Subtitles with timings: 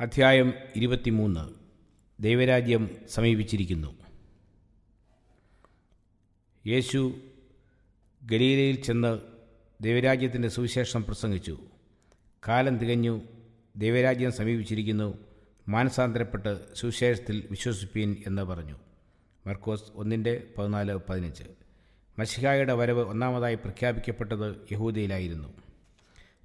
[0.00, 1.48] അധ്യായം ഇരുപത്തിമൂന്ന്.
[2.22, 3.96] ദൈവരാജ്യം സമീപിച്ചിരിക്കുന്നു.
[6.66, 7.20] യേശു
[8.22, 9.18] ഗലീലയിൽ ചെന്ന്
[9.80, 11.58] ദൈവരാജ്യത്തിന്റെ സുവിശേഷം പ്രസംഗിച്ചു.
[12.48, 13.20] കാലം തികഞ്ഞു
[13.76, 15.18] ദൈവരാജ്യം സമീപിച്ചിരിക്കുന്നു
[15.68, 18.76] മാനസാന്തരപ്പെട്ട് സുവിശേഷത്തിൽ വിശ്വസിപ്പീൻ എന്ന് പറഞ്ഞു.
[19.46, 21.44] മർക്കോസ് ഒന്നിന്റെ പതിനാല് പതിനഞ്ച്.
[22.18, 25.48] മഷിഹായുടെ വരവ് ഒന്നാമതായി പ്രഖ്യാപിക്കപ്പെട്ടത് യഹൂദയിലായിരുന്നു.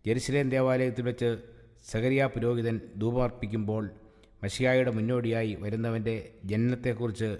[0.05, 1.37] ജെറുസലേം ദേവാലയത്തിൽ വെച്ച്
[1.83, 3.89] സഗരിയ പുരോഹിതൻ ധൂപമർപ്പിക്കുമ്പോൾ
[4.43, 7.37] മഷിയായുടെ മുന്നോടിയായി വരുന്നവന്റെ ജനനത്തെക്കുറിച്ച്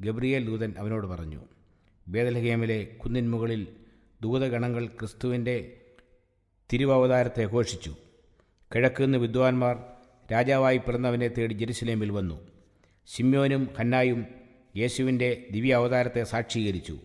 [0.00, 1.40] ഗബ്രിയേൽ ദൂതൻ അവനോട് പറഞ്ഞു.
[2.08, 3.66] ബേദലഹേമിലെ കുന്നിൻ മുകളിൽ
[4.22, 5.80] ദൂതഗണങ്ങൾ ക്രിസ്തുവിന്റെ
[6.72, 7.96] തിരുവവതാരത്തെ ഘോഷിച്ചു.
[8.74, 9.76] കിഴക്കുനിന്ന് വിദ്വാൻമാർ
[10.32, 12.48] രാജാവായി പിറന്നവനെ തേടി ജെറുസലേമിൽ വന്നു.
[13.06, 14.26] ശിമ്യോനും ഹന്നായും
[14.76, 16.98] യേശുവിന്റെ ദിവ്യ അവതാരത്തെ സാക്ഷീകരിച്ചു.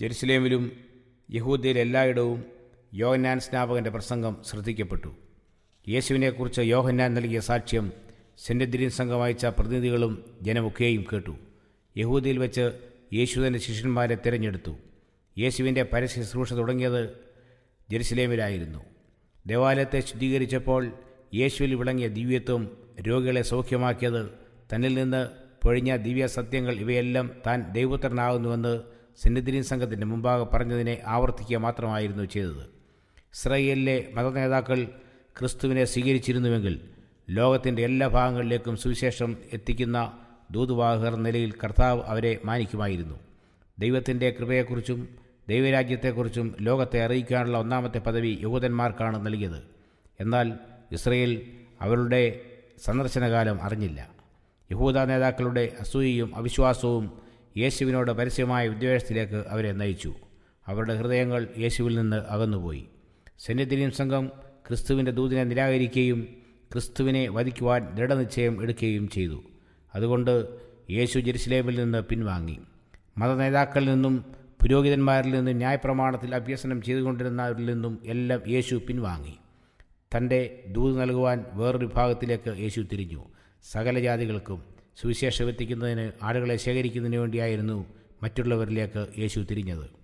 [0.00, 0.72] ജെറുസലേമിലും
[1.30, 2.59] യഹൂദയിൽ എല്ലായിടവും
[2.92, 5.14] യോഹന്നാൻ സ്നാപകന്റെ പ്രസംഗം ശ്രദ്ധിക്കപ്പെട്ടു.
[5.88, 7.92] യേശുവിനെക്കുറിച്ച് യോഹന്നാൻ നൽകിയ സാക്ഷ്യം
[8.38, 11.34] സെന്റദ്രീൻ സംഘം അയച്ച പ്രതിനിധികളും ജനമൊക്കെയും കേട്ടു.
[11.96, 12.72] യഹൂദിയിൽ വെച്ച്
[13.12, 14.76] യേശു തന്റെ ശിഷ്യന്മാരെ തിരഞ്ഞെടുത്തു.
[15.38, 17.14] യേശുവിന്റെ പരസ്യ ശുശ്രൂഷ തുടങ്ങിയത്
[17.90, 18.84] ജെറുസലേമിലായിരുന്നു
[19.46, 20.92] ദേവാലയത്തെ ശുദ്ധീകരിച്ചപ്പോൾ
[21.34, 22.76] യേശുവിൽ വിളങ്ങിയ ദിവ്യത്വം
[23.08, 24.30] രോഗികളെ സൗഖ്യമാക്കിയത്
[24.74, 25.28] തന്നിൽ നിന്ന്
[25.64, 28.80] പൊഴിഞ്ഞ ദിവ്യ സത്യങ്ങൾ ഇവയെല്ലാം താൻ ദൈവപുത്രനാകുന്നുവെന്ന്
[29.22, 32.79] സെന്നിദ്രീൻ സംഘത്തിന്റെ മുമ്പാകെ പറഞ്ഞതിനെ ആവർത്തിക്കുക മാത്രമായിരുന്നു ചെയ്തത്.
[33.34, 34.84] ഇസ്രയേലിലെ മതനേതാക്കൾ
[35.38, 36.80] ക്രിസ്തുവിനെ സ്വീകരിച്ചിരുന്നുവെങ്കിൽ
[37.30, 40.12] ലോകത്തിന്റെ എല്ലാ ഭാഗങ്ങളിലേക്കും സുവിശേഷം എത്തിക്കുന്ന
[40.50, 43.20] ദൂതുവാഹകർ നിലയിൽ കർത്താവ് അവരെ മാനിക്കുമായിരുന്നു.
[43.78, 45.08] ദൈവത്തിന്റെ കൃപയെക്കുറിച്ചും
[45.48, 49.62] ദൈവരാജ്യത്തെക്കുറിച്ചും ലോകത്തെ അറിയിക്കാനുള്ള ഒന്നാമത്തെ പദവി യഹൂദന്മാർക്കാണ് നൽകിയത്.
[50.20, 50.52] എന്നാൽ
[50.92, 51.42] ഇസ്രയേൽ
[51.80, 52.40] അവരുടെ
[52.84, 54.08] സന്ദർശനകാലം അറിഞ്ഞില്ല.
[54.72, 57.20] യഹൂദ നേതാക്കളുടെ അസൂയയും അവിശ്വാസവും
[57.56, 60.14] യേശുവിനോട് പരസ്യമായ വിദ്വേഷത്തിലേക്ക് അവരെ നയിച്ചു.
[60.66, 62.84] അവരുടെ ഹൃദയങ്ങൾ യേശുവിൽ നിന്ന് അകന്നുപോയി.
[63.40, 64.30] സെന്നിദ്രീൻ സംഘം
[64.68, 66.28] ക്രിസ്തുവിന്റെ ദൂതിനെ നിരാകരിക്കുകയും
[66.72, 69.42] ക്രിസ്തുവിനെ വധിക്കുവാൻ ദൃഢനിശ്ചയം എടുക്കുകയും ചെയ്തു.
[69.94, 70.48] അതുകൊണ്ട്
[70.90, 72.58] യേശു ജെറുസലേമിൽ നിന്ന് പിൻവാങ്ങി.
[73.18, 74.24] മതനേതാക്കളിൽ നിന്നും
[74.62, 79.34] പുരോഹിതന്മാരിൽ നിന്നും ന്യായപ്രമാണത്തിൽ അഭ്യസനം ചെയ്തുകൊണ്ടിരുന്നവരിൽ നിന്നും എല്ലാം യേശു പിൻവാങ്ങി.
[80.16, 83.24] തന്റെ ദൂത് നൽകുവാൻ വേറൊരു വിഭാഗത്തിലേക്ക് യേശു തിരിഞ്ഞു.
[83.72, 84.64] സകല ജാതികൾക്കും
[85.00, 87.86] സുവിശേഷം എത്തിക്കുന്നതിന് ആളുകളെ ശേഖരിക്കുന്നതിന് വേണ്ടിയായിരുന്നു
[88.22, 89.99] മറ്റുള്ളവരിലേക്ക് യേശു തിരിഞ്ഞത്.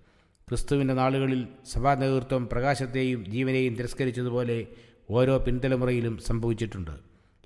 [0.49, 4.67] ക്രിസ്തുവിന്റെ നാളുകളിൽ സഭാ നേതൃത്വം പ്രകാശത്തെയും ജീവനെയും തിരസ്കരിച്ചതുപോലെ
[5.09, 6.91] ഓരോ പിൻതലമുറയിലും സംഭവിച്ചിട്ടുണ്ട്.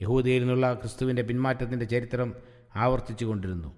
[0.01, 2.35] യഹൂദയിൽ നിന്നുള്ള ക്രിസ്തുവിന്റെ പിന്മാറ്റത്തിന്റെ ചരിത്രം
[2.75, 3.73] ആവർത്തിച്ചു കൊണ്ടിരുന്നു.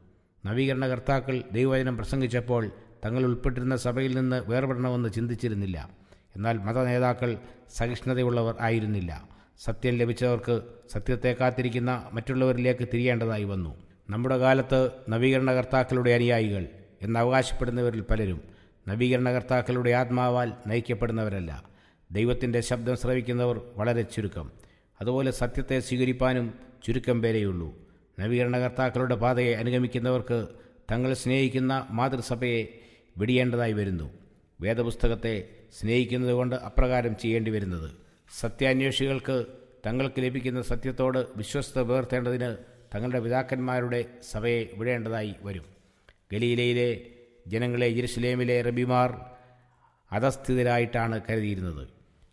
[0.45, 2.71] നവീകരണകർത്താക്കൾ ദൈവവചനം പ്രസംഗിച്ചപ്പോൾ
[3.05, 5.89] തങ്ങൾ ഉൾപ്പെട്ടിരുന്ന സഭയിൽ നിന്ന് വേർപെടണമെന്ന് ചിന്തിച്ചിരുന്നില്ല.
[6.35, 7.37] എന്നാൽ മത നേതാക്കൾ
[7.75, 9.29] സഹിഷ്ണുതയുള്ളവർ ആയിരുന്നില്ല.
[9.59, 13.77] സത്യം ലഭിച്ചവർക്ക് സത്യത്തെ കാത്തിരിക്കുന്ന മറ്റുള്ളവരിലേക്ക് തിരിയേണ്ടതായി വന്നു.
[14.09, 16.67] നമ്മുടെ കാലത്ത് നവീകരണകർത്താക്കളുടെ അനുയായികൾ
[17.01, 18.52] എന്ന് അവകാശപ്പെടുന്നവരിൽ പലരും
[18.87, 21.63] നവീകരണകർത്താക്കളുടെ ആത്മാവാൽ നയിക്കപ്പെടുന്നവരല്ല.
[22.11, 24.51] ദൈവത്തിന്റെ ശബ്ദം ശ്രവിക്കുന്നവർ വളരെ ചുരുക്കം.
[25.01, 26.53] അതുപോലെ സത്യത്തെ സ്വീകരിപ്പാനും
[26.87, 27.75] ചുരുക്കം പേരെയുള്ളൂ.
[28.19, 30.47] നവീകരണകർത്താക്കളുടെ പാതയെ അനുഗമിക്കുന്നവർക്ക്
[30.91, 32.67] തങ്ങൾ സ്നേഹിക്കുന്ന മാതൃസഭയെ
[33.17, 34.13] വിടിയേണ്ടതായി വരുന്നു.
[34.61, 37.91] വേദപുസ്തകത്തെ സ്നേഹിക്കുന്നതുകൊണ്ട് അപ്രകാരം ചെയ്യേണ്ടി വരുന്നത്.
[38.39, 39.45] സത്യാന്വേഷികൾക്ക്
[39.85, 42.55] തങ്ങൾക്ക് ലഭിക്കുന്ന സത്യത്തോട് വിശ്വസ്ത പുലർത്തേണ്ടതിന്
[42.95, 45.63] തങ്ങളുടെ പിതാക്കന്മാരുടെ സഭയെ വിടേണ്ടതായി വരും.
[46.33, 47.01] ഗലീലയിലെ
[47.47, 49.21] ജനങ്ങളെ ജെറുസലേമിലെ റബിമാർ
[50.11, 51.87] അധസ്ഥിതരായിട്ടാണ് കരുതിയിരുന്നത്.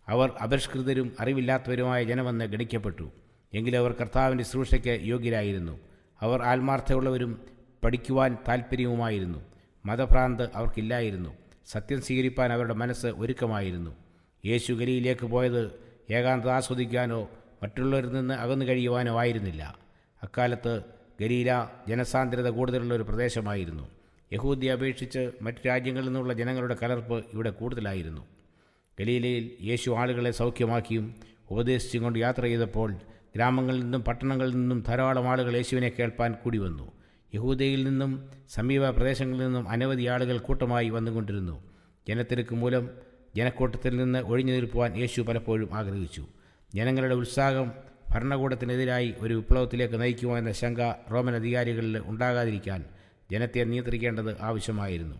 [0.07, 3.11] അവർ അപരിഷ്കൃതരും അറിവില്ലാത്തവരുമായ ജനമെന്ന് ഗണിക്കപ്പെട്ടു.
[3.53, 5.79] എങ്കിലും അവർ കർത്താവിന്റെ ശുശ്രൂഷയ്ക്ക് യോഗ്യരായിരുന്നു.
[6.21, 7.41] അവർ ആത്മാർത്ഥമുള്ളവരും
[7.83, 9.39] പഠിക്കുവാൻ താൽപ്പര്യവുമായിരുന്നു
[9.85, 11.37] മതഭ്രാന്ത് അവർക്കില്ലായിരുന്നു.
[11.67, 13.95] സത്യം സ്വീകരിപ്പാൻ അവരുടെ മനസ്സ് ഒരുക്കമായിരുന്നു.
[14.45, 15.71] യേശു ഗലിയിലേക്ക് പോയത്
[16.11, 17.29] ഏകാന്തത ആസ്വദിക്കാനോ
[17.63, 19.77] മറ്റുള്ളവരിൽ നിന്ന് അകന്നു കഴിയുവാനോ ആയിരുന്നില്ല.
[20.23, 20.81] അക്കാലത്ത്
[21.21, 24.00] ഗലീല ജനസാന്ദ്രത കൂടുതലുള്ള ഒരു പ്രദേശമായിരുന്നു.
[24.33, 28.21] യഹൂദിയെ അപേക്ഷിച്ച് മറ്റ് രാജ്യങ്ങളിൽ നിന്നുള്ള ജനങ്ങളുടെ കലർപ്പ് ഇവിടെ കൂടുതലായിരുന്നു.
[28.99, 31.15] ഗലീലയിൽ യേശു ആളുകളെ സൗഖ്യമാക്കിയും
[31.51, 32.93] ഉപദേശിച്ചും കൊണ്ട് യാത്ര ചെയ്തപ്പോൾ
[33.35, 36.91] ഗ്രാമങ്ങളിൽ നിന്നും പട്ടണങ്ങളിൽ നിന്നും ധാരാളം ആളുകൾ യേശുവിനെ കേൾപ്പാൻ കൂടി വന്നു
[37.35, 41.63] യഹൂദയിൽ നിന്നും സമീപ പ്രദേശങ്ങളിൽ നിന്നും അനവധി ആളുകൾ കൂട്ടമായി വന്നുകൊണ്ടിരുന്നു.
[42.07, 42.89] ജനത്തിരക്ക് മൂലം
[43.35, 46.27] ജനക്കൂട്ടത്തിൽ നിന്ന് ഒഴിഞ്ഞു നിൽക്കുവാൻ യേശു പലപ്പോഴും ആഗ്രഹിച്ചു.
[46.75, 47.71] ജനങ്ങളുടെ ഉത്സാഹം
[48.09, 50.81] ഭരണകൂടത്തിനെതിരായി ഒരു വിപ്ലവത്തിലേക്ക് നയിക്കുമോ എന്ന ശങ്ക
[51.11, 52.85] റോമൻ അധികാരികളിൽ ഉണ്ടാകാതിരിക്കാൻ
[53.31, 55.15] ജനത്തെ നിയന്ത്രിക്കേണ്ടത് ആവശ്യമായിരുന്നു.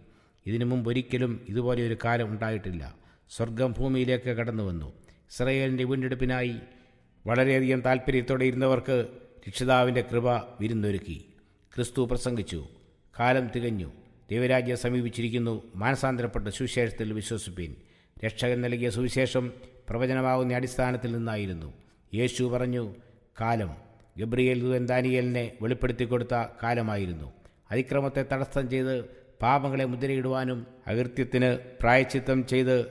[0.46, 2.96] ഇതിനു മുമ്പ് ഒരിക്കലും ഇതുപോലെ ഒരു കാലം ഉണ്ടായിട്ടില്ല.
[3.30, 4.86] സ്വർഗം ഭൂമിയിലേക്ക് കടന്നു വന്നു.
[5.06, 6.56] ഇസ്രയേലിന്റെ വീണ്ടെടുപ്പിനായി
[7.28, 9.08] വളരെയധികം താല്പര്യത്തോടെ ഇരുന്നവർക്ക്
[9.48, 11.25] രക്ഷിതാവിന്റെ കൃപ വിരുന്നൊരുക്കി.
[11.75, 12.68] ക്രിസ്തു പ്രസംഗിച്ചു.
[13.19, 13.92] കാലം തികഞ്ഞു.
[14.31, 15.64] ദൈവരാജ്യം സമീപിച്ചിരിക്കുന്നു.
[15.75, 17.75] മാനസാന്തരപ്പെട്ട സുവിശേഷത്തിൽ വിശ്വസിപ്പീൻ.
[18.25, 19.54] രക്ഷകൻ നൽകിയ സുവിശേഷം
[19.90, 21.74] പ്രവചനമാകുന്ന അടിസ്ഥാനത്തിൽ നിന്നായിരുന്നു.
[22.14, 22.96] യേശു പറഞ്ഞു
[23.42, 23.72] കാലം.
[24.18, 26.34] ഗബ്രിയേൽ ദൂതൻ ദാനിയേലിനെ വെളിപ്പെടുത്തി കൊടുത്ത
[26.64, 27.41] കാലമായിരുന്നു.
[27.71, 29.06] അതിക്രമത്തെ തടസ്സം ചെയ്ത്
[29.41, 32.85] പാപങ്ങളെ മുദ്രയിടുവാനും അകൃത്യത്തിന് പ്രായച്ചിത്തം ചെയ്ത്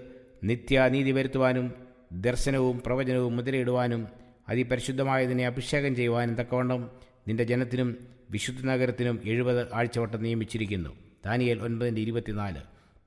[0.45, 1.75] നിത്യാനീതി വരുത്തുവാനും
[2.13, 4.09] ദർശനവും പ്രവചനവും മുദ്രയിടുവാനും
[4.49, 6.91] അതിപരിശുദ്ധമായതിനെ അഭിഷേകം ചെയ്യുവാനും തക്കവണ്ണം
[7.29, 7.97] നിന്റെ ജനത്തിനും
[8.31, 10.91] വിശുദ്ധ നഗരത്തിനും എഴുപത് ആഴ്ചവട്ടം നിയമിച്ചിരിക്കുന്നു.
[11.27, 12.61] ദാനിയേൽ ഒൻപതിന്റെ ഇരുപത്തിനാല്.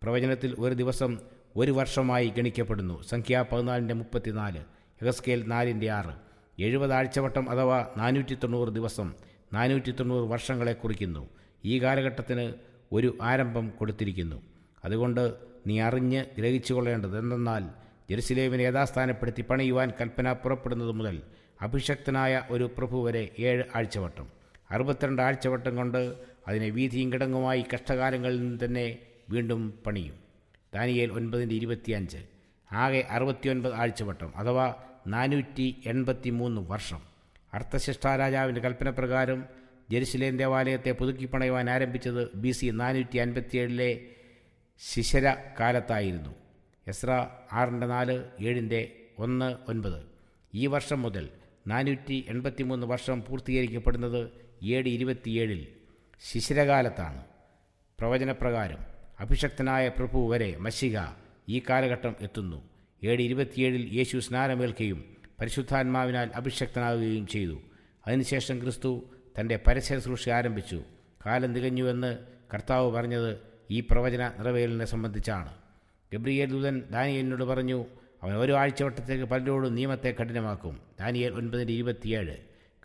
[0.04, 1.20] പ്രവചനത്തിൽ ഒരു ദിവസം
[1.56, 3.02] ഒരു വർഷമായി ഗണിക്കപ്പെടുന്നു.
[3.02, 4.60] സംഖ്യ പതിനാലിന്റെ മുപ്പത്തിനാല്.
[5.02, 6.14] എഹസ്കേൽ നാലിന്റെ ആറ്.
[6.62, 9.14] എഴുപത് ആഴ്ചവട്ടം അഥവാ നാനൂറ്റി തൊണ്ണൂറ് ദിവസം
[9.54, 11.30] നാനൂറ്റി തൊണ്ണൂറ് വർഷങ്ങളെ കുറിക്കുന്നു.
[11.66, 12.54] ഈ കാലഘട്ടത്തിന്
[12.92, 14.42] ഒരു ആരംഭം കൊടുത്തിരിക്കുന്നു.
[14.86, 15.34] അതുകൊണ്ട്
[15.68, 17.66] നീ അറിഞ്ഞ് ഗ്രഹിച്ചു കൊള്ളേണ്ടത് എന്തെന്നാൽ
[18.10, 21.22] ജെറുസലേമിനെ യഥാസ്ഥാനപ്പെടുത്തി പണിയുവാൻ കൽപ്പന പുറപ്പെടുന്നത് മുതൽ
[21.62, 24.28] അഭിഷക്തനായ ഒരു പ്രഭു വരെ ഏഴ് ആഴ്ചവട്ടം.
[24.72, 26.14] അറുപത്തിരണ്ട് ആഴ്ചവട്ടം കൊണ്ട്
[26.48, 28.98] അതിനെ വീതിയും കിടങ്ങുമായി കഷ്ടകാലങ്ങളിൽ നിന്ന് തന്നെ
[29.30, 30.14] വീണ്ടും പണിയും.
[30.74, 32.18] ദാനിയേൽ ഒൻപതിന്റെ ഇരുപത്തിയഞ്ച്.
[32.72, 34.76] ആകെ അറുപത്തിയൊൻപത് ആഴ്ചവട്ടം അഥവാ
[35.08, 37.02] നാനൂറ്റി എൺപത്തി മൂന്ന് വർഷം
[37.54, 39.46] അർത്ഥശിഷ്ടാരാജാവിന്റെ കൽപ്പനപ്രകാരം
[39.92, 44.00] ജെറുസലേം ദേവാലയത്തെ പുതുക്കിപ്പണയുവാൻ ആരംഭിച്ചത് ബി സി നാനൂറ്റി അൻപത്തിയേഴിലെ
[44.94, 46.36] ശിശര കാലത്തായിരുന്നു
[46.88, 50.06] എസ്ര ആറിന്റെ നാല് ഏഴിന്റെ ഒന്ന് ഒൻപത്.
[50.54, 51.30] ഈ വർഷം മുതൽ
[51.68, 54.32] നാനൂറ്റി എൺപത്തിമൂന്ന് വർഷം പൂർത്തീകരിക്കപ്പെടുന്നത്
[54.64, 55.68] ഏഴ് ഇരുപത്തിയേഴിൽ
[56.32, 57.26] ശിശിരകാലത്താണ്.
[58.00, 58.78] പ്രവചനപ്രകാരം
[59.20, 61.00] അഭിഷക്തനായ പ്രഭു വരെ മഷിക
[61.50, 62.70] ഈ കാലഘട്ടം എത്തുന്നു.
[63.04, 65.06] ഏഴ് ഇരുപത്തിയേഴിൽ യേശു സ്നാനമേൽക്കുകയും
[65.40, 67.60] പരിശുദ്ധാത്മാവിനാൽ അഭിഷക്തനാകുകയും ചെയ്തു.
[68.08, 69.04] അതിനുശേഷം ക്രിസ്തു
[69.40, 70.84] തന്റെ പരസ്യ ശുശ്രൂഷ ആരംഭിച്ചു.
[71.26, 72.18] കാലം തികഞ്ഞുവെന്ന്
[72.54, 73.38] കർത്താവ് പറഞ്ഞത്
[73.72, 75.54] ഈ പ്രവചന നിറവേലിനെ സംബന്ധിച്ചാണ്.
[76.14, 77.86] ഗബ്രിയേൽ ദൂതൻ ദാനിയലിനോട് പറഞ്ഞു
[78.24, 80.82] അവൻ ഓരോ ആഴ്ചവട്ടത്തേക്ക് പലരോടും നിയമത്തെ കഠിനമാക്കും.
[81.00, 82.38] ദാനിയേൽ ഒൻപതിന്റെ ഇരുപത്തിയേഴ്.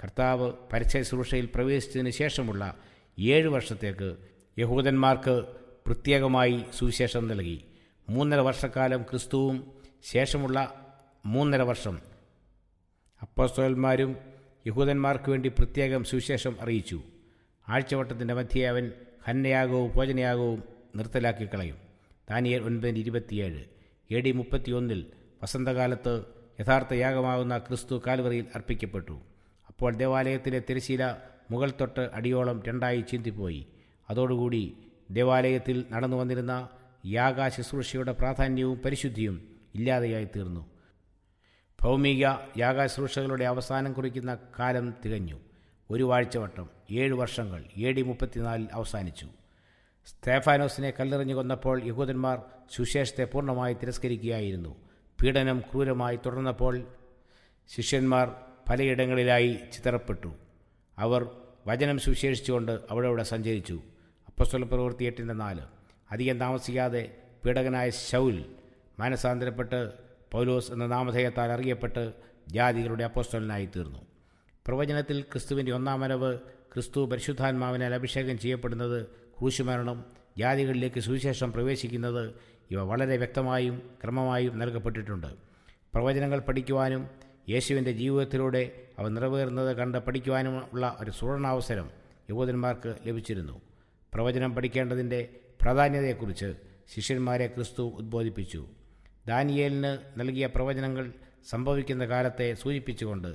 [0.03, 2.77] കർത്താവ് പരസ്യ ശുശ്രൂഷയിൽ പ്രവേശിച്ചതിന് ശേഷമുള്ള
[3.19, 4.17] ഏഴ് വർഷത്തേക്ക്
[4.59, 5.43] യഹൂദന്മാർക്ക്
[5.87, 7.65] പ്രത്യേകമായി സുവിശേഷം നൽകി.
[8.09, 9.73] മൂന്നര വർഷക്കാലം ക്രിസ്തുവും
[10.05, 10.87] ശേഷമുള്ള
[11.27, 11.99] മൂന്നര വർഷം
[13.23, 14.17] അപ്പോസ്തോലന്മാരും
[14.69, 17.03] യഹൂദന്മാർക്ക് വേണ്ടി പ്രത്യേകം സുവിശേഷം അറിയിച്ചു.
[17.69, 18.93] ആഴ്ചവട്ടത്തിന്റെ മധ്യേ അവൻ
[19.29, 20.63] ഹന്നയാകവും ഭോജനയാകവും
[20.97, 21.77] നിർത്തലാക്കി കളയും.
[22.31, 23.63] താനിയൽ ഒൻപതിന് ഇരുപത്തിയേഴ്.
[24.11, 25.07] എ ഡി മുപ്പത്തിയൊന്നിൽ
[25.43, 26.25] വസന്തകാലത്ത്
[26.61, 29.21] യഥാർത്ഥ യാഗമാകുന്ന ക്രിസ്തു കാൽവറിയിൽ അർപ്പിക്കപ്പെട്ടു.
[29.69, 31.17] അപ്പോൾ ദേവാലയത്തിലെ തിരശീല
[31.51, 33.67] മുകൾ തൊട്ട് അടിയോളം രണ്ടായി ചിന്തിപ്പോയി.
[34.11, 34.77] അതോടുകൂടി
[35.11, 36.69] ദേവാലയത്തിൽ നടന്നു വന്നിരുന്ന
[37.07, 39.37] യാഗ ശുശ്രൂഷയുടെ പ്രാധാന്യവും പരിശുദ്ധിയും
[39.75, 40.78] ഇല്ലാതെയായി തീർന്നു
[41.83, 42.27] ഭൗമിക
[42.59, 45.39] യാഗശുശ്രൂഷകളുടെ അവസാനം കുറിക്കുന്ന കാലം തികഞ്ഞു.
[45.91, 49.29] ഒരു വാഴ്ചവട്ടം ഏഴ് വർഷങ്ങൾ എ ഡി മുപ്പത്തിനാലിൽ അവസാനിച്ചു.
[50.07, 54.77] സ്തേഫാനോസിനെ കല്ലെറിഞ്ഞു കൊന്നപ്പോൾ യഹൂദന്മാർ സുശേഷത്തെ പൂർണമായി തിരസ്കരിക്കുകയായിരുന്നു.
[55.23, 56.89] പീഡനം ക്രൂരമായി തുടർന്നപ്പോൾ
[57.69, 58.35] ശിഷ്യന്മാർ
[58.69, 60.35] പലയിടങ്ങളിലായി ചിതറപ്പെട്ടു.
[60.99, 61.31] അവർ
[61.67, 63.81] വചനം സുശേഷിച്ചുകൊണ്ട് അവിടെ സഞ്ചരിച്ചു.
[64.27, 65.63] അപ്പസ്വല പ്രവൃത്തി എട്ടിന്റെ നാല്.
[66.11, 67.17] അധികം താമസിക്കാതെ
[67.47, 68.45] പീഡകനായ ശൗൽ
[68.99, 72.13] മാനസാന്തരപ്പെട്ട് പൗലോസ് എന്ന നാമധേയത്താൽ അറിയപ്പെട്ട്
[72.49, 73.99] ജാതികളുടെ അപ്പോസ്തലനായി തീർന്നു.
[74.67, 80.05] പ്രവചനത്തിൽ ക്രിസ്തുവിന്റെ ഒന്നാം വരവ് ക്രിസ്തു പരിശുദ്ധാത്മാവിനാൽ അഭിഷേകം ചെയ്യപ്പെടുന്നത് ക്രൂശുമരണം
[80.39, 82.35] ജാതികളിലേക്ക് സുവിശേഷം പ്രവേശിക്കുന്നത്
[82.71, 85.27] ഇവ വളരെ വ്യക്തമായും ക്രമമായും നൽകപ്പെട്ടിട്ടുണ്ട്.
[85.95, 87.09] പ്രവചനങ്ങൾ പഠിക്കുവാനും
[87.49, 91.91] യേശുവിന്റെ ജീവിതത്തിലൂടെ അവ നിറവേറുന്നത് കണ്ട് പഠിക്കുവാനുമുള്ള ഒരു സുവർണാവസരം
[92.31, 93.61] യുവതന്മാർക്ക് ലഭിച്ചിരുന്നു.
[94.15, 95.29] പ്രവചനം പഠിക്കേണ്ടതിന്റെ
[95.63, 96.55] പ്രാധാന്യതയെക്കുറിച്ച്
[96.95, 98.67] ശിഷ്യന്മാരെ ക്രിസ്തു ഉദ്ബോധിപ്പിച്ചു.
[99.29, 101.13] ദാനിയേലിന് നൽകിയ പ്രവചനങ്ങൾ
[101.51, 103.35] സംഭവിക്കുന്ന കാലത്തെ സൂചിപ്പിച്ചുകൊണ്ട്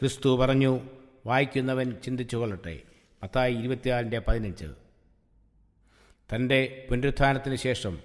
[0.00, 0.80] ക്രിസ്തു പറഞ്ഞു
[1.26, 2.80] വായിക്കുന്നവൻ ചിന്തിച്ചു കൊള്ളട്ടെ
[3.22, 4.64] മത്തായി ഇരുപത്തിനാലിന്റെ പതിനഞ്ച്.
[6.34, 7.98] തന്റെ പുനരുത്ഥാനത്തിന് ശേഷം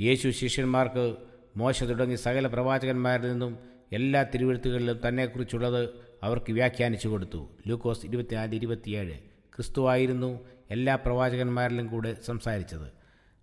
[0.00, 1.16] യേശു ശിഷ്യന്മാർക്ക്
[1.56, 3.58] മോശ തുടങ്ങി സകല പ്രവാചകന്മാരിൽ നിന്നും
[3.92, 5.88] എല്ലാ തിരുവഴുത്തുകളിലും തന്നെക്കുറിച്ചുള്ളത്
[6.22, 7.48] അവർക്ക് വ്യാഖ്യാനിച്ചു കൊടുത്തു.
[7.66, 9.14] ലൂക്കോസ് ഇരുപത്തിനാല് ഇരുപത്തിയേഴ്.
[9.56, 12.88] ക്രിസ്തുവായിരുന്നു എല്ലാ പ്രവാചകന്മാരിലും കൂടെ സംസാരിച്ചത്.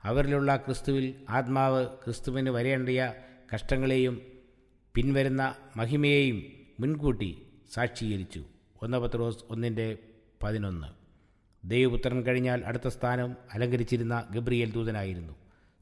[0.04, 3.14] അവരിലുള്ള ക്രിസ്തുവിൽ ആത്മാവ് ക്രിസ്തുവിന് വരേണ്ടിയ
[3.56, 4.22] കഷ്ടങ്ങളെയും
[4.96, 6.44] പിൻവരുന്ന മഹിമയെയും
[6.80, 7.42] മുൻകൂട്ടി
[7.74, 8.44] സാക്ഷീകരിച്ചു.
[8.82, 9.98] ഒന്ന് പത്രോസ് ഒന്നിന്റെ
[10.44, 10.88] പതിനൊന്ന്.
[11.70, 15.34] ദൈവപുത്രൻ കഴിഞ്ഞാൽ അടുത്ത സ്ഥാനം അലങ്കരിച്ചിരുന്ന ഗബ്രിയേൽ ദൂതനായിരുന്നു.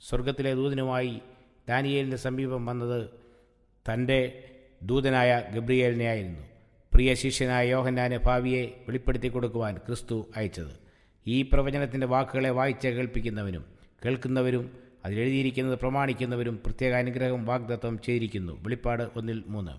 [0.01, 1.21] സ്വർഗത്തിലെ ദൂതനുമായി
[1.69, 3.09] ദാനിയേലിന്റെ സമീപം വന്നത്
[3.93, 4.43] തന്റെ
[4.83, 6.41] ദൂതനായ ഗബ്രിയേലിനെ ആയിരുന്നു.
[6.93, 10.79] പ്രിയ ശിഷ്യനായ യോഹന്നാനെ ഭാവിയെ വെളിപ്പെടുത്തി കൊടുക്കുവാൻ ക്രിസ്തു അയച്ചത്.
[11.27, 13.74] ഈ പ്രവചനത്തിന്റെ വാക്കുകളെ വായിച്ച് കേൾപ്പിക്കുന്നവനും
[14.05, 14.71] കേൾക്കുന്നവരും
[15.05, 18.53] അതിലെഴുതിയിരിക്കുന്നത് പ്രമാണിക്കുന്നവരും പ്രത്യേക അനുഗ്രഹം വാഗ്ദത്തം ചെയ്തിരിക്കുന്നു.
[18.63, 19.71] വെളിപ്പാട് ഒന്നിൽ മൂന്ന്.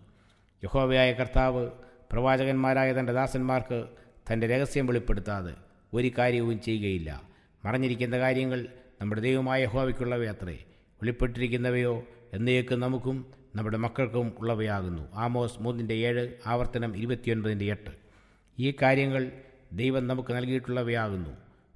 [0.64, 1.70] യഹോവയായ കർത്താവ്
[2.12, 3.86] പ്രവാചകന്മാരായ തന്റെ ദാസന്മാർക്ക്
[4.32, 5.54] തന്റെ രഹസ്യം വെളിപ്പെടുത്താതെ
[5.94, 7.22] ഒരു കാര്യവും ചെയ്യുകയില്ല.
[7.64, 8.66] മറഞ്ഞിരിക്കുന്ന കാര്യങ്ങൾ
[9.00, 10.58] നമ്മുടെ ദൈവമായ യഹോവയ്ക്കുള്ളവയത്രേ
[11.02, 15.08] വെളിപ്പെട്ടിരിക്കുന്നവയോ എന്നേക്കും നമുക്കും നമ്മുടെ മക്കൾക്കും ഉള്ളവയാകുന്നു.
[15.14, 17.90] ആമോസ് മൂന്നിന്റെ ഏഴ് ആവർത്തനം ഇരുപത്തിയൊൻപതിന്റെ എട്ട്.
[18.58, 19.32] ഈ കാര്യങ്ങൾ
[19.72, 21.30] ദൈവം നമുക്ക് നൽകിയിട്ടുള്ളവയാകുന്നു.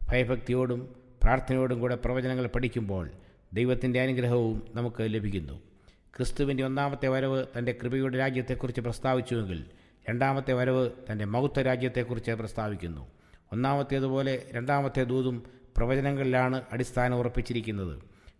[0.08, 3.10] ഭയഭക്തിയോടും പ്രാർത്ഥനയോടും കൂടെ പ്രവചനങ്ങൾ പഠിക്കുമ്പോൾ
[3.52, 5.52] ദൈവത്തിന്റെ അനുഗ്രഹവും നമുക്ക് ലഭിക്കുന്നു.
[6.16, 9.64] ക്രിസ്തുവിന്റെ ഒന്നാമത്തെ വരവ് തന്റെ കൃപയുടെ രാജ്യത്തെക്കുറിച്ച് പ്രസ്താവിച്ചുവെങ്കിൽ
[10.10, 13.08] രണ്ടാമത്തെ വരവ് തന്റെ മൗത്ത രാജ്യത്തെക്കുറിച്ച് പ്രസ്താവിക്കുന്നു.
[13.52, 15.42] ഒന്നാമത്തേതുപോലെ രണ്ടാമത്തെ ദൂതും
[15.76, 17.98] പ്രവചനങ്ങളിലാണ് അടിസ്ഥാനം ഉറപ്പിച്ചിരിക്കുന്നത്.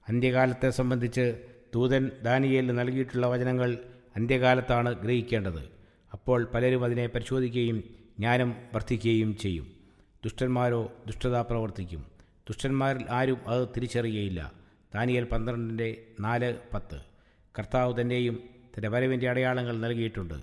[0.08, 1.38] അന്ത്യകാലത്തെ സംബന്ധിച്ച്
[1.74, 3.78] ദൂതൻ ദാനിയേലിന് നൽകിയിട്ടുള്ള വചനങ്ങൾ
[4.16, 5.70] അന്ത്യകാലത്താണ് ഗ്രഹിക്കേണ്ടത്.
[6.12, 7.80] അപ്പോൾ പലരും അതിനെ പരിശോധിക്കുകയും
[8.18, 9.66] ജ്ഞാനം വർദ്ധിക്കുകയും ചെയ്യും.
[10.24, 12.09] ദുഷ്ടന്മാരോ ദുഷ്ടത പ്രവർത്തിക്കും.
[12.50, 14.52] ദുഷ്ടന്മാരിൽ ആരും അത് തിരിച്ചറിയുകയില്ല.
[14.94, 17.00] ദാനിയൽ പന്ത്രണ്ടിന്റെ നാല് പത്ത്.
[17.58, 18.42] കർത്താവ് തന്നെയും
[18.76, 20.34] തന്റെ വരവിന്റെ അടയാളങ്ങൾ നൽകിയിട്ടുണ്ട്.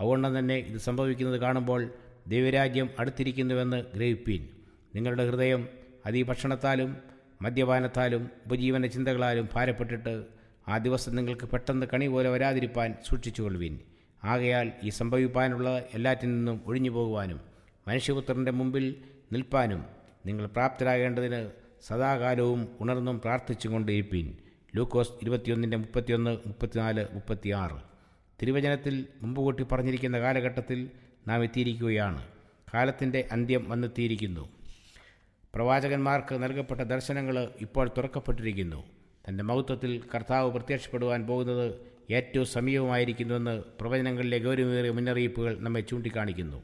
[0.00, 1.90] അതുകൊണ്ട് തന്നെ ഇത് സംഭവിക്കുന്നത് കാണുമ്പോൾ
[2.26, 4.48] ദൈവരാജ്യം അടുത്തിരിക്കുന്നുവെന്ന് ഗ്രഹിപ്പീൻ.
[4.94, 5.68] നിങ്ങളുടെ ഹൃദയം
[6.06, 6.96] അതിഭക്ഷണത്താലും
[7.42, 10.24] മദ്യപാനത്താലും ഉപജീവന ചിന്തകളാലും ഭാരപ്പെട്ടിട്ട്
[10.68, 13.78] ആ ദിവസം നിങ്ങൾക്ക് പെട്ടെന്ന് കണി പോലെ വരാതിരിപ്പാൻ സൂക്ഷിച്ചുകൊള്ളുവിൻ.
[14.24, 17.40] ആകയാൽ ഈ സംഭവിപ്പാനുള്ള എല്ലാറ്റിൽ നിന്നും ഒഴിഞ്ഞു പോകുവാനും
[17.88, 18.96] മനുഷ്യപുത്രന്റെ മുമ്പിൽ
[19.32, 21.50] നിൽപ്പാനും നിങ്ങൾ പ്രാപ്തരാകേണ്ടതിന്
[21.86, 24.34] സദാകാലവും ഉണർന്നും പ്രാർത്ഥിച്ചുകൊണ്ടേപ്പീൻ
[24.76, 27.82] ലൂക്കോസ് ഇരുപത്തിയൊന്നിന്റെ മുപ്പത്തിയൊന്ന് മുപ്പത്തിനാല് മുപ്പത്തിയാറ്.
[28.42, 30.90] തിരുവചനത്തിൽ മുമ്പ് കൂട്ടി പറഞ്ഞിരിക്കുന്ന കാലഘട്ടത്തിൽ
[31.28, 32.26] നാം എത്തിയിരിക്കുകയാണ്.
[32.74, 34.48] കാലത്തിന്റെ അന്ത്യം വന്നെത്തിയിരിക്കുന്നു.
[35.54, 38.84] പ്രവാചകന്മാർക്ക് നൽകപ്പെട്ട ദർശനങ്ങൾ ഇപ്പോൾ തുറക്കപ്പെട്ടിരിക്കുന്നു.
[39.28, 41.74] തന്റെ മൗത്വത്തിൽ കർത്താവ് പ്രത്യക്ഷപ്പെടുവാൻ പോകുന്നത്
[42.10, 46.62] ഏറ്റവും സമീപമായിരിക്കുന്നുവെന്ന് പ്രവചനങ്ങളിലെ ഗൗരവമേറിയ മുന്നറിയിപ്പുകൾ നമ്മെ ചൂണ്ടിക്കാണിക്കുന്നു.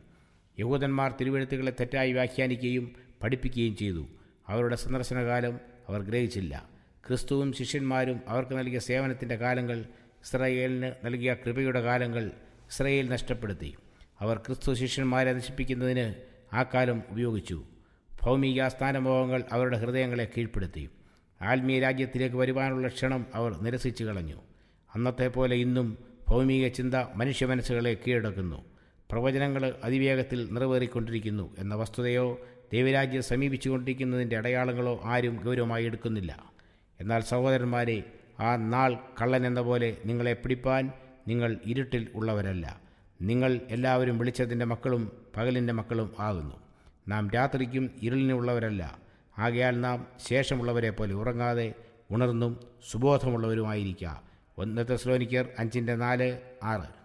[0.59, 4.07] യഹൂദന്മാർ തിരുവെഴുത്തുകളെ തെറ്റായി വ്യാഖ്യാനിക്കുകയും പഠിപ്പിക്കുകയും ചെയ്തു.
[4.49, 6.69] അവരുടെ സന്ദർശനകാലം അവർ ഗ്രഹിച്ചില്ല.
[7.09, 9.79] ക്രിസ്തുവും ശിഷ്യന്മാരും അവർക്ക് നൽകിയ സേവനത്തിന്റെ കാലങ്ങൾ
[10.25, 12.27] ഇസ്രയേലിന് നൽകിയ കൃപയുടെ കാലങ്ങൾ
[12.71, 13.75] ഇസ്രയേൽ നഷ്ടപ്പെടുത്തി.
[14.21, 16.15] അവർ ക്രിസ്തു ശിഷ്യന്മാരെ നശിപ്പിക്കുന്നതിന്
[16.55, 17.65] ആ കാലം ഉപയോഗിച്ചു.
[18.23, 20.91] ഭൗമിക സ്ഥാനമോഹങ്ങൾ അവരുടെ ഹൃദയങ്ങളെ കീഴ്പ്പെടുത്തി.
[21.43, 24.37] ആത്മീയ രാജ്യത്തിലേക്ക് വരുവാനുള്ള ക്ഷണം അവർ നിരസിച്ചു കളഞ്ഞു.
[24.95, 28.65] അന്നത്തെ പോലെ ഇന്നും ഭൗമിക ചിന്ത മനുഷ്യ മനസ്സുകളെ കീഴടക്കുന്നു.
[29.11, 36.45] പ്രവചനങ്ങൾ അതിവേഗത്തിൽ നിറവേറിക്കൊണ്ടിരിക്കുന്നു എന്ന വസ്തുതയോ ദൈവരാജ്യം സമീപിച്ചുകൊണ്ടിരിക്കുന്നതിന്റെ അടയാളങ്ങളോ ആരും ഗൗരവമായി എടുക്കുന്നില്ല.
[37.01, 38.03] എന്നാൽ സഹോദരന്മാരെ
[38.41, 40.93] ആ നാൾ കള്ളൻ എന്ന പോലെ നിങ്ങളെ പിടിപ്പാൻ
[41.29, 42.81] നിങ്ങൾ ഇരുട്ടിൽ ഉള്ളവരല്ല.
[43.23, 46.55] നിങ്ങൾ എല്ലാവരും വിളിച്ചതിന്റെ മക്കളും പകലിന്റെ മക്കളും ആകുന്നു.
[47.09, 48.99] നാം രാത്രിക്കും ഇരുളിനുള്ളവരല്ല
[49.39, 51.75] ആകയാൽ നാം ശേഷമുള്ളവരെ പോലെ ഉറങ്ങാതെ
[52.11, 54.23] ഉണർന്നും സുബോധമുള്ളവരുമായിരിക്കുക
[54.59, 57.04] ഒന്ന് തെസ്ലോനിക്കർ അഞ്ചിന്റെ നാല് ആറ്.